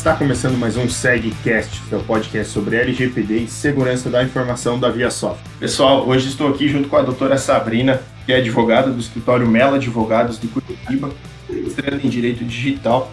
[0.00, 5.44] Está começando mais um SegCast, seu podcast sobre LGPD e segurança da informação da ViaSoft.
[5.58, 9.76] Pessoal, hoje estou aqui junto com a doutora Sabrina, que é advogada do escritório Mela
[9.76, 11.10] Advogados de Curitiba,
[11.50, 13.12] estrela em Direito Digital.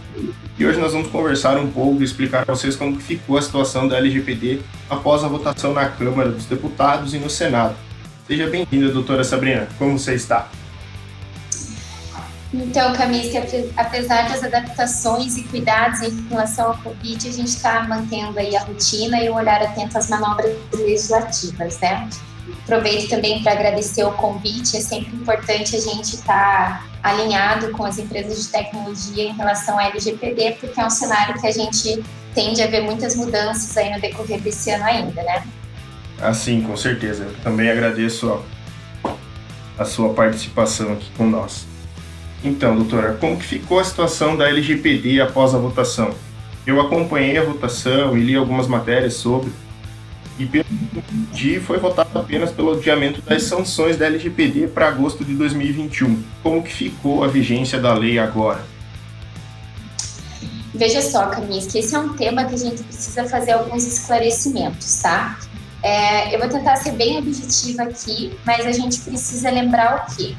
[0.57, 3.85] E hoje nós vamos conversar um pouco e explicar para vocês como ficou a situação
[3.85, 7.75] da LGPD após a votação na Câmara dos Deputados e no Senado.
[8.25, 9.67] Seja bem-vinda, doutora Sabrina.
[9.77, 10.49] Como você está?
[12.53, 17.83] Então, Camis, que apesar das adaptações e cuidados em relação ao Covid, a gente está
[17.83, 22.07] mantendo aí a rotina e o olhar atento às manobras legislativas, né?
[22.63, 24.77] Aproveito também para agradecer o convite.
[24.77, 29.77] É sempre importante a gente estar tá alinhado com as empresas de tecnologia em relação
[29.77, 32.01] ao LGPD, porque é um cenário que a gente
[32.33, 35.43] tende a ver muitas mudanças aí no decorrer desse ano ainda, né?
[36.21, 37.27] Ah, sim, com certeza.
[37.43, 38.41] Também agradeço
[39.77, 41.65] a sua participação aqui com nós.
[42.43, 46.13] Então, doutora, como que ficou a situação da LGPD após a votação?
[46.65, 49.51] Eu acompanhei a votação e li algumas matérias sobre,
[50.37, 50.65] e pelo
[51.33, 56.23] que foi votado apenas pelo adiamento das sanções da LGPD para agosto de 2021.
[56.43, 58.63] Como que ficou a vigência da lei agora?
[60.73, 65.01] Veja só, Camis, que esse é um tema que a gente precisa fazer alguns esclarecimentos,
[65.01, 65.39] tá?
[65.81, 70.35] É, eu vou tentar ser bem objetiva aqui, mas a gente precisa lembrar o quê?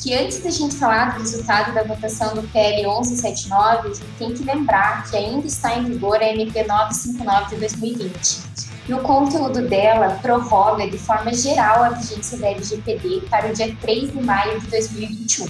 [0.00, 4.32] Que antes da gente falar do resultado da votação do PL 1179, a gente tem
[4.32, 8.40] que lembrar que ainda está em vigor a MP 959 de 2020.
[8.88, 13.76] E o conteúdo dela prorroga de forma geral a vigência da LGPD para o dia
[13.78, 15.46] 3 de maio de 2021,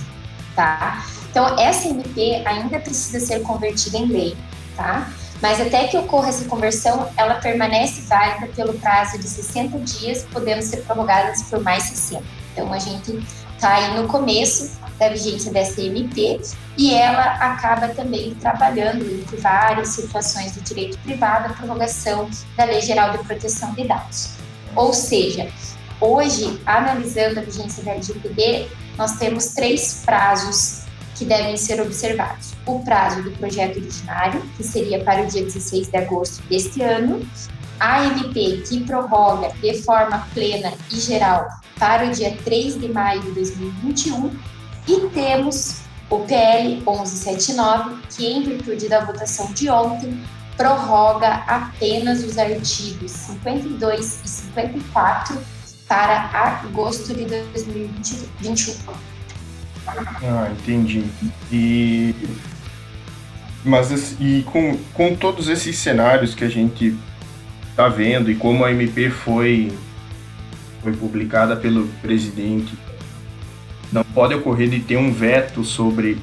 [0.56, 1.06] tá?
[1.30, 4.36] Então, essa MP ainda precisa ser convertida em lei,
[4.76, 5.08] tá?
[5.40, 10.60] Mas até que ocorra essa conversão, ela permanece válida pelo prazo de 60 dias, podendo
[10.60, 12.22] ser prorrogada por mais 60.
[12.52, 13.22] Então, a gente
[13.60, 16.40] está aí no começo da vigência dessa MP
[16.78, 22.80] e ela acaba também trabalhando entre várias situações do direito privado a prorrogação da Lei
[22.80, 24.30] Geral de Proteção de Dados.
[24.74, 25.46] Ou seja,
[26.00, 32.54] hoje, analisando a vigência da LGPD, nós temos três prazos que devem ser observados.
[32.64, 37.20] O prazo do projeto originário, que seria para o dia 16 de agosto deste ano,
[37.78, 43.22] a MP que prorroga de forma plena e geral para o dia 3 de maio
[43.22, 44.30] de 2021
[44.86, 45.80] e temos
[46.10, 50.20] o PL 1179, que em virtude da votação de ontem
[50.58, 55.38] prorroga apenas os artigos 52 e 54
[55.88, 58.74] para agosto de 2021.
[59.86, 61.06] Ah, entendi.
[61.50, 62.14] E
[63.64, 66.96] mas e com, com todos esses cenários que a gente
[67.70, 69.72] está vendo e como a MP foi,
[70.82, 72.72] foi publicada pelo presidente,
[73.92, 76.18] não pode ocorrer de ter um veto sobre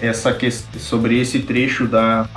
[0.00, 0.36] essa
[0.78, 2.28] sobre esse trecho da,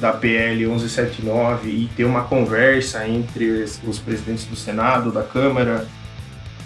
[0.00, 5.86] da PL 1179 e ter uma conversa entre os presidentes do Senado, da Câmara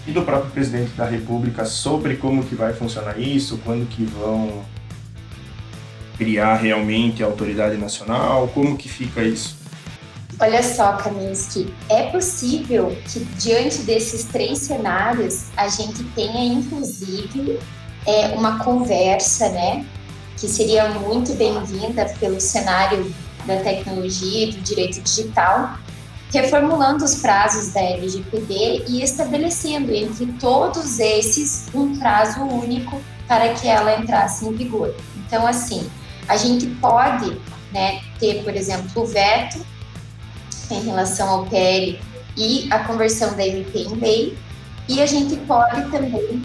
[0.06, 4.64] e do próprio presidente da República sobre como que vai funcionar isso, quando que vão
[6.16, 9.55] criar realmente a autoridade nacional, como que fica isso?
[10.38, 17.58] Olha só, Kaminsky, é possível que diante desses três cenários a gente tenha inclusive
[18.06, 19.86] é, uma conversa, né,
[20.36, 23.10] que seria muito bem-vinda pelo cenário
[23.46, 25.78] da tecnologia e do direito digital,
[26.30, 33.66] reformulando os prazos da LGPD e estabelecendo entre todos esses um prazo único para que
[33.66, 34.94] ela entrasse em vigor.
[35.16, 35.88] Então, assim,
[36.28, 37.40] a gente pode
[37.72, 39.64] né, ter, por exemplo, o veto
[40.74, 41.98] em relação ao PL
[42.36, 44.38] e a conversão da MP em lei,
[44.88, 46.42] e a gente pode também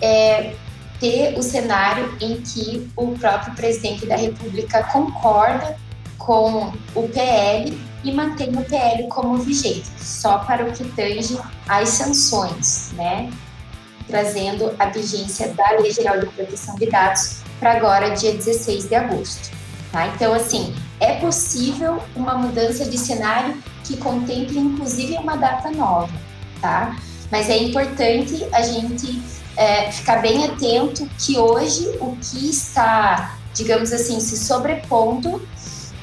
[0.00, 0.54] é,
[1.00, 5.76] ter o cenário em que o próprio presidente da República concorda
[6.18, 11.38] com o PL e mantém o PL como vigente, só para o que tange
[11.68, 13.30] as sanções, né?
[14.06, 18.94] Trazendo a vigência da Lei Geral de Proteção de Dados para agora, dia 16 de
[18.94, 19.50] agosto.
[19.92, 20.08] Tá?
[20.08, 26.12] Então, assim, é possível uma mudança de cenário que contemple inclusive uma data nova,
[26.60, 26.96] tá?
[27.30, 29.20] Mas é importante a gente
[29.56, 35.42] é, ficar bem atento que hoje o que está, digamos assim, se sobrepondo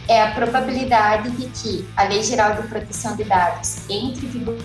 [0.08, 4.58] é a probabilidade de que a Lei Geral de Proteção de Dados entre em vigor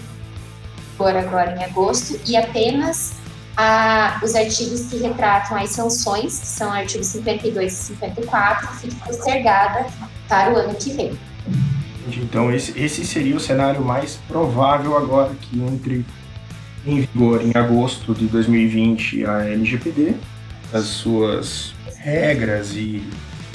[1.17, 3.13] agora em agosto e apenas
[3.57, 9.87] a, os artigos que retratam as sanções, que são artigos 52 e 54, fiquem postergada
[10.29, 11.13] para o ano que vem.
[12.17, 16.05] Então, esse, esse seria o cenário mais provável agora que entre
[16.87, 20.15] em vigor em agosto de 2020 a LGPD,
[20.73, 23.03] as suas regras e,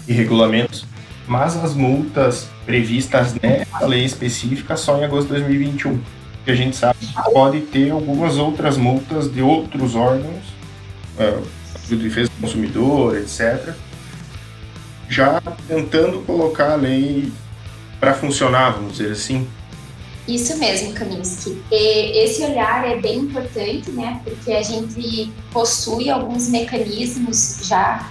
[0.08, 0.86] e regulamentos,
[1.28, 6.02] mas as multas previstas nessa lei específica só em agosto de 2021.
[6.44, 10.44] Que a gente sabe que pode ter algumas outras multas de outros órgãos,
[11.20, 11.48] uh,
[11.88, 13.76] de defesa do consumidor, etc.,
[15.10, 17.32] já tentando colocar a lei
[18.00, 19.48] para funcionar, vamos dizer assim.
[20.28, 21.62] Isso mesmo, Kaminsky.
[21.72, 24.22] E esse olhar é bem importante, né?
[24.24, 28.08] Porque a gente possui alguns mecanismos já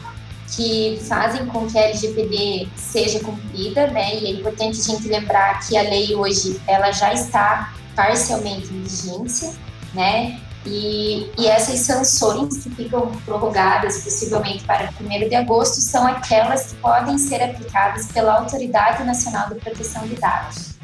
[0.54, 4.18] que fazem com que a LGPD seja cumprida, né?
[4.18, 8.82] E é importante a gente lembrar que a lei hoje ela já está parcialmente em
[8.82, 9.52] vigência,
[9.94, 10.40] né?
[10.66, 16.74] E, e essas sanções que ficam prorrogadas possivelmente para 1 de agosto são aquelas que
[16.76, 20.76] podem ser aplicadas pela Autoridade Nacional de Proteção de Dados.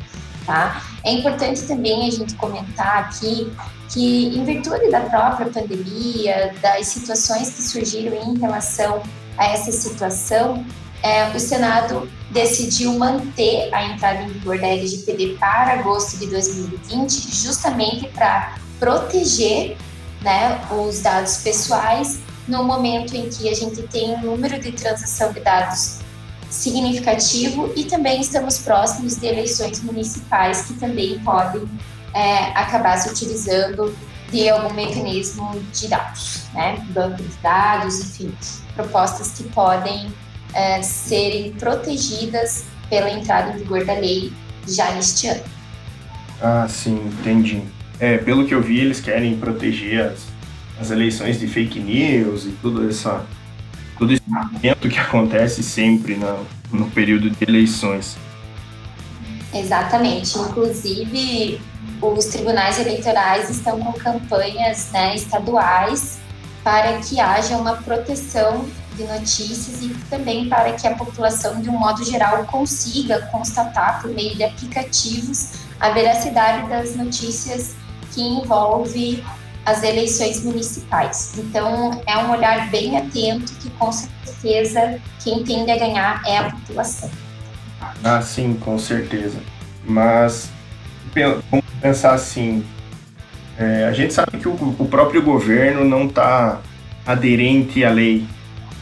[0.47, 0.83] Tá?
[1.03, 3.53] É importante também a gente comentar aqui
[3.89, 9.03] que, em virtude da própria pandemia, das situações que surgiram em relação
[9.39, 10.65] a essa situação,
[11.03, 17.35] é, o Senado decidiu manter a entrada em vigor da LGPD para agosto de 2020,
[17.35, 18.55] justamente para
[18.85, 19.79] proteger
[20.21, 25.33] né, os dados pessoais no momento em que a gente tem um número de transação
[25.33, 26.01] de dados
[26.51, 31.67] significativo e também estamos próximos de eleições municipais que também podem
[32.13, 33.97] é, acabar se utilizando
[34.31, 36.85] de algum mecanismo de dados, né?
[36.91, 38.37] banco de dados, enfim,
[38.75, 40.13] propostas que podem
[40.53, 44.31] é, serem protegidas pela entrada em vigor da lei
[44.69, 45.43] já neste ano.
[46.43, 47.63] Ah, sim, entendi.
[48.01, 50.27] É, pelo que eu vi, eles querem proteger as,
[50.81, 53.25] as eleições de fake news e tudo essa
[53.99, 58.17] todo esse momento que acontece sempre no, no período de eleições.
[59.53, 60.37] Exatamente.
[60.37, 61.61] Inclusive,
[62.03, 66.19] os tribunais eleitorais estão com campanhas né, estaduais
[66.65, 71.79] para que haja uma proteção de notícias e também para que a população, de um
[71.79, 77.75] modo geral, consiga constatar por meio de aplicativos a veracidade das notícias
[78.15, 79.23] que envolve
[79.65, 81.35] as eleições municipais.
[81.39, 86.51] Então, é um olhar bem atento que, com certeza, quem tende a ganhar é a
[86.51, 87.11] população.
[88.03, 89.39] Ah, sim, com certeza.
[89.87, 90.51] Mas
[91.51, 92.65] vamos pensar assim:
[93.59, 96.61] é, a gente sabe que o, o próprio governo não está
[97.07, 98.27] aderente à lei,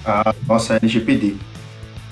[0.04, 1.36] à nossa LGPD.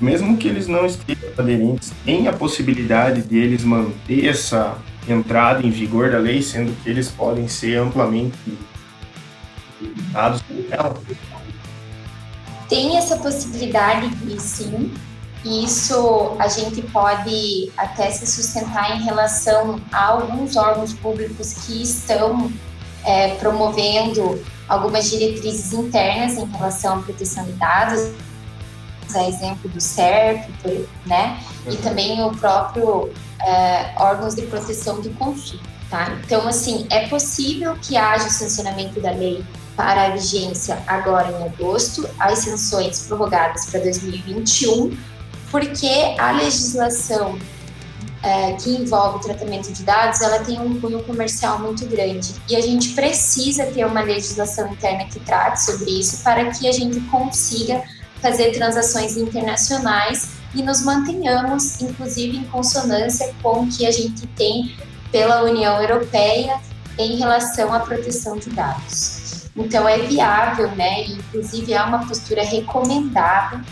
[0.01, 4.79] Mesmo que eles não estejam aderentes, tem a possibilidade de eles manter essa
[5.13, 8.37] entrada em vigor da lei, sendo que eles podem ser amplamente
[10.13, 11.01] dados por ela?
[12.69, 14.93] Tem essa possibilidade de sim.
[15.45, 22.53] Isso a gente pode até se sustentar em relação a alguns órgãos públicos que estão
[23.05, 28.13] é, promovendo algumas diretrizes internas em relação à proteção de dados,
[29.15, 30.49] a exemplo do CERP,
[31.07, 31.41] né?
[31.67, 31.77] E uhum.
[31.79, 33.11] também o próprio
[33.45, 36.19] é, órgãos de proteção de consumo, tá?
[36.25, 39.45] Então, assim, é possível que haja o sancionamento da lei
[39.77, 44.97] para a vigência agora em agosto, as sanções prorrogadas para 2021,
[45.51, 47.39] porque a legislação
[48.23, 52.55] é, que envolve o tratamento de dados, ela tem um cunho comercial muito grande e
[52.55, 57.01] a gente precisa ter uma legislação interna que trate sobre isso para que a gente
[57.09, 57.83] consiga
[58.21, 64.77] fazer transações internacionais e nos mantenhamos, inclusive, em consonância com o que a gente tem
[65.13, 66.61] pela União Europeia
[66.99, 69.49] em relação à proteção de dados.
[69.57, 71.05] Então, é viável, né?
[71.05, 73.63] Inclusive, há uma postura recomendada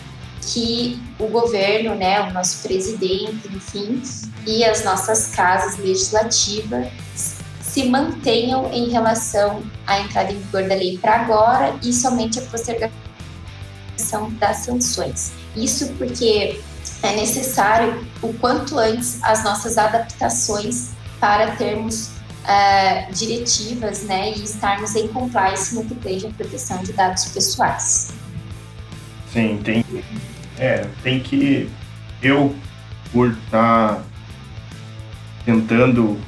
[0.40, 4.02] que o governo, né, o nosso presidente, enfim,
[4.47, 6.88] e as nossas casas legislativas
[7.61, 12.42] se mantenham em relação à entrada em vigor da lei para agora e somente a
[12.42, 13.07] postergação
[14.38, 15.32] das sanções.
[15.56, 16.60] Isso porque
[17.02, 20.90] é necessário o quanto antes as nossas adaptações
[21.20, 22.08] para termos
[22.44, 28.12] uh, diretivas né, e estarmos em compliance no que tange a proteção de dados pessoais.
[29.32, 29.84] Sim, tem,
[30.58, 31.70] é, tem que.
[32.22, 32.54] Eu,
[33.12, 34.02] por estar tá
[35.44, 36.18] tentando,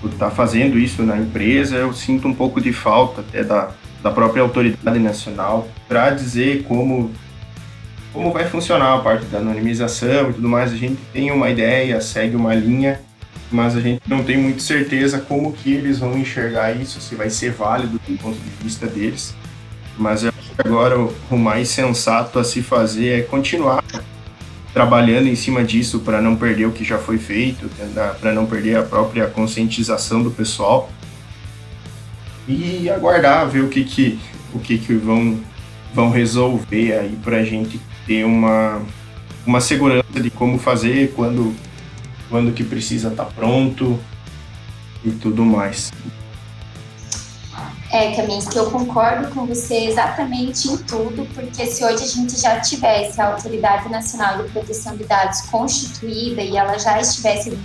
[0.00, 3.70] por estar tá fazendo isso na empresa, eu sinto um pouco de falta até da,
[4.02, 7.10] da própria autoridade nacional para dizer como
[8.12, 10.72] como vai funcionar a parte da anonimização e tudo mais.
[10.72, 13.00] A gente tem uma ideia, segue uma linha,
[13.50, 17.30] mas a gente não tem muita certeza como que eles vão enxergar isso, se vai
[17.30, 19.34] ser válido do ponto de vista deles.
[19.96, 23.84] Mas eu acho que agora o mais sensato a se fazer é continuar
[24.72, 27.68] trabalhando em cima disso para não perder o que já foi feito,
[28.20, 30.90] para não perder a própria conscientização do pessoal
[32.50, 34.18] e aguardar ver o que que
[34.52, 35.38] o que que vão
[35.94, 38.80] vão resolver aí para a gente ter uma
[39.46, 41.54] uma segurança de como fazer, quando,
[42.28, 43.98] quando que precisa estar tá pronto
[45.04, 45.90] e tudo mais.
[47.92, 52.40] É, Camis, que eu concordo com você exatamente em tudo, porque se hoje a gente
[52.40, 57.58] já tivesse a Autoridade Nacional de Proteção de Dados constituída e ela já estivesse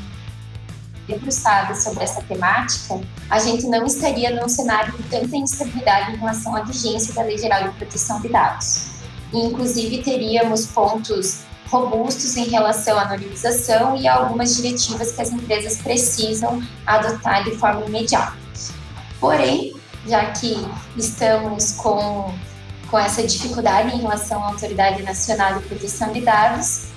[1.08, 6.56] debruçada sobre essa temática, a gente não estaria num cenário de tanta instabilidade em relação
[6.56, 8.88] à vigência da Lei Geral de Proteção de Dados.
[9.34, 15.78] E, inclusive, teríamos pontos robustos em relação à anonimização e algumas diretivas que as empresas
[15.78, 18.38] precisam adotar de forma imediata.
[19.20, 19.74] Porém,
[20.08, 20.56] já que
[20.96, 22.34] estamos com,
[22.90, 26.95] com essa dificuldade em relação à Autoridade Nacional de Proteção de Dados,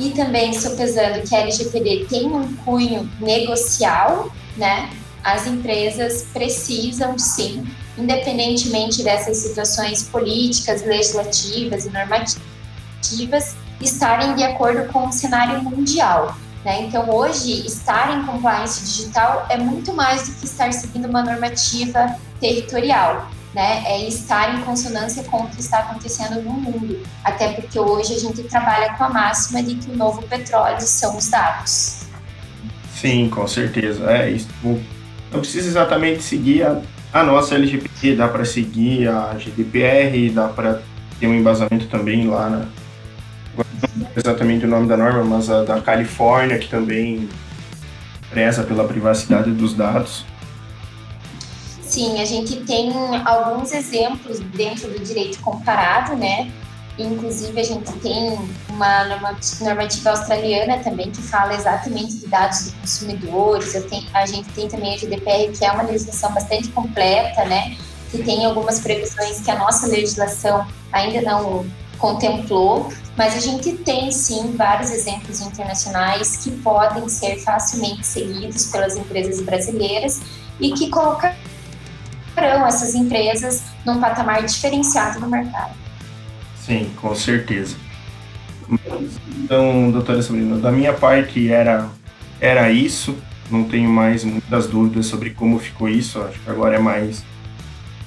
[0.00, 4.88] e também sopesando que a LGPD tem um cunho negocial, né?
[5.22, 7.66] As empresas precisam sim,
[7.98, 16.34] independentemente dessas situações políticas, legislativas e normativas, estarem de acordo com o cenário mundial.
[16.64, 16.82] Né?
[16.82, 22.16] Então, hoje, estar em compliance digital é muito mais do que estar seguindo uma normativa
[22.40, 23.30] territorial.
[23.54, 23.82] Né?
[23.84, 27.02] É estar em consonância com o que está acontecendo no mundo.
[27.24, 31.16] Até porque hoje a gente trabalha com a máxima de que o novo petróleo são
[31.16, 32.04] os dados.
[32.94, 34.10] Sim, com certeza.
[34.10, 34.48] É isso.
[34.62, 36.80] Não precisa exatamente seguir a,
[37.12, 40.82] a nossa LGPD, dá para seguir a GDPR, dá para
[41.18, 42.66] ter um embasamento também lá na,
[44.16, 47.28] exatamente o nome da norma, mas a da Califórnia, que também
[48.30, 50.24] preza pela privacidade dos dados.
[51.90, 52.92] Sim, a gente tem
[53.24, 56.48] alguns exemplos dentro do direito comparado, né?
[56.96, 59.18] Inclusive, a gente tem uma
[59.60, 63.72] normativa australiana também que fala exatamente de dados de consumidores.
[63.90, 67.76] Tenho, a gente tem também a GDPR, que é uma legislação bastante completa, né?
[68.12, 71.66] Que tem algumas previsões que a nossa legislação ainda não
[71.98, 78.96] contemplou, mas a gente tem sim vários exemplos internacionais que podem ser facilmente seguidos pelas
[78.96, 80.20] empresas brasileiras
[80.60, 80.88] e que
[82.40, 85.74] colocarão essas empresas num patamar diferenciado no mercado.
[86.56, 87.76] Sim, com certeza.
[89.44, 91.88] Então, doutora Sabrina, da minha parte era,
[92.40, 93.14] era isso.
[93.50, 96.20] Não tenho mais muitas dúvidas sobre como ficou isso.
[96.22, 97.24] Acho que agora é mais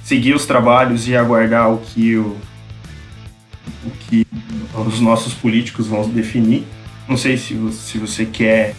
[0.02, 2.36] seguir os trabalhos e aguardar o que o,
[3.84, 4.26] o que
[4.74, 6.66] os nossos políticos vão definir.
[7.06, 8.74] Não sei se, se você quer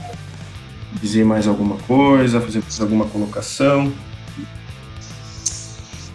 [1.00, 3.94] dizer mais alguma coisa, fazer alguma colocação.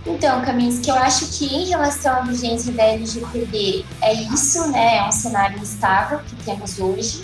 [0.06, 4.96] Então, Caminhos, que eu acho que em relação à vigência da LGPD é isso, né?
[4.96, 7.22] É um cenário instável que temos hoje,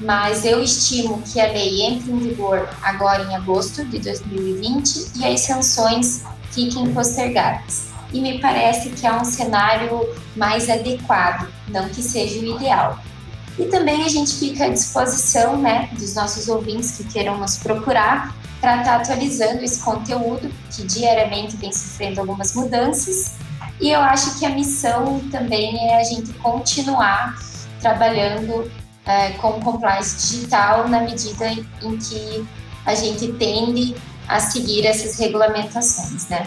[0.00, 5.26] mas eu estimo que a lei entre em vigor agora em agosto de 2020 e
[5.26, 12.02] as sanções fiquem postergadas e me parece que é um cenário mais adequado, não que
[12.02, 12.98] seja o ideal.
[13.58, 18.34] E também a gente fica à disposição né, dos nossos ouvintes que queiram nos procurar
[18.60, 23.36] para estar tá atualizando esse conteúdo, que diariamente vem sofrendo algumas mudanças.
[23.80, 27.36] E eu acho que a missão também é a gente continuar
[27.80, 28.70] trabalhando
[29.06, 32.46] é, com compliance digital na medida em que
[32.84, 33.94] a gente tende
[34.26, 36.46] a seguir essas regulamentações, né?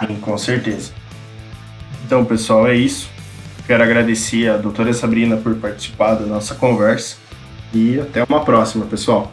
[0.00, 0.92] Sim, com certeza.
[2.04, 3.08] Então, pessoal, é isso.
[3.66, 7.16] Quero agradecer a doutora Sabrina por participar da nossa conversa
[7.74, 9.32] e até uma próxima, pessoal.